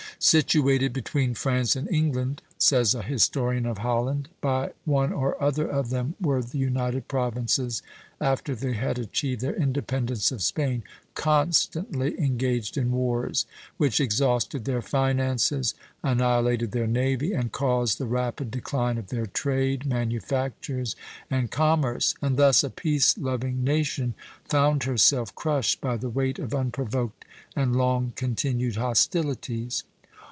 "Situated 0.23 0.93
between 0.93 1.33
France 1.33 1.75
and 1.75 1.89
England," 1.89 2.43
says 2.59 2.93
a 2.93 3.01
historian 3.01 3.65
of 3.65 3.79
Holland, 3.79 4.29
"by 4.39 4.69
one 4.85 5.11
or 5.11 5.41
other 5.41 5.67
of 5.67 5.89
them 5.89 6.13
were 6.21 6.43
the 6.43 6.59
United 6.59 7.07
Provinces, 7.07 7.81
after 8.19 8.53
they 8.53 8.73
had 8.73 8.99
achieved 8.99 9.41
their 9.41 9.55
independence 9.55 10.31
of 10.31 10.43
Spain, 10.43 10.83
constantly 11.15 12.19
engaged 12.21 12.77
in 12.77 12.91
wars, 12.91 13.47
which 13.77 13.99
exhausted 13.99 14.65
their 14.65 14.83
finances, 14.83 15.73
annihilated 16.03 16.71
their 16.71 16.85
navy, 16.85 17.33
and 17.33 17.51
caused 17.51 17.97
the 17.97 18.05
rapid 18.05 18.51
decline 18.51 18.99
of 18.99 19.07
their 19.07 19.25
trade, 19.25 19.87
manufactures, 19.87 20.95
and 21.31 21.49
commerce; 21.49 22.13
and 22.21 22.37
thus 22.37 22.63
a 22.63 22.69
peace 22.69 23.17
loving 23.17 23.63
nation 23.63 24.13
found 24.43 24.83
herself 24.83 25.33
crushed 25.33 25.81
by 25.81 25.97
the 25.97 26.09
weight 26.09 26.37
of 26.37 26.53
unprovoked 26.53 27.25
and 27.55 27.75
long 27.75 28.13
continued 28.15 28.75
hostilities. 28.75 29.81